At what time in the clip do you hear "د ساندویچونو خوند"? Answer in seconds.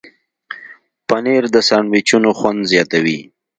1.55-2.61